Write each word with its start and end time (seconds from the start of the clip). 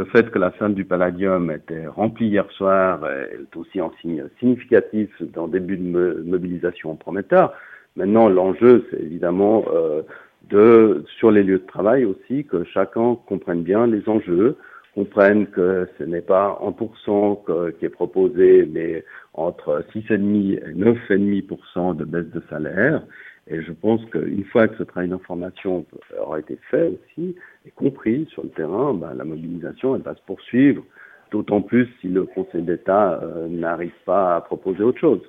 Le 0.00 0.06
fait 0.06 0.30
que 0.30 0.38
la 0.38 0.50
salle 0.58 0.72
du 0.72 0.86
Palladium 0.86 1.50
était 1.50 1.86
remplie 1.86 2.28
hier 2.28 2.50
soir 2.52 3.06
est 3.06 3.54
aussi 3.54 3.80
un 3.80 3.90
signe 4.00 4.24
significatif 4.38 5.10
d'un 5.20 5.46
début 5.46 5.76
de 5.76 6.22
mobilisation 6.24 6.96
prometteur. 6.96 7.52
Maintenant, 7.96 8.30
l'enjeu, 8.30 8.86
c'est 8.90 8.98
évidemment 8.98 9.62
euh, 9.70 10.00
de, 10.48 11.04
sur 11.18 11.30
les 11.30 11.42
lieux 11.42 11.58
de 11.58 11.66
travail 11.66 12.06
aussi, 12.06 12.46
que 12.46 12.64
chacun 12.64 13.18
comprenne 13.26 13.62
bien 13.62 13.86
les 13.86 14.08
enjeux, 14.08 14.56
comprenne 14.94 15.46
que 15.48 15.86
ce 15.98 16.04
n'est 16.04 16.22
pas 16.22 16.58
1% 16.64 17.74
qui 17.78 17.84
est 17.84 17.90
proposé, 17.90 18.66
mais 18.72 19.04
entre 19.34 19.84
6,5 19.94 20.54
et 20.54 20.72
9,5% 20.72 21.94
de 21.94 22.04
baisse 22.06 22.30
de 22.30 22.42
salaire. 22.48 23.02
Et 23.50 23.62
je 23.62 23.72
pense 23.72 24.04
qu'une 24.06 24.44
fois 24.44 24.68
que 24.68 24.76
ce 24.76 24.84
travail 24.84 25.08
d'information 25.08 25.84
aura 26.20 26.38
été 26.38 26.56
fait 26.70 26.88
aussi 26.88 27.34
et 27.66 27.70
compris 27.72 28.26
sur 28.30 28.44
le 28.44 28.50
terrain, 28.50 28.94
ben, 28.94 29.12
la 29.14 29.24
mobilisation 29.24 29.96
elle 29.96 30.02
va 30.02 30.14
se 30.14 30.22
poursuivre, 30.22 30.84
d'autant 31.32 31.60
plus 31.60 31.88
si 32.00 32.08
le 32.08 32.24
Conseil 32.24 32.62
d'État 32.62 33.20
euh, 33.22 33.48
n'arrive 33.48 33.92
pas 34.06 34.36
à 34.36 34.40
proposer 34.40 34.82
autre 34.84 35.00
chose. 35.00 35.20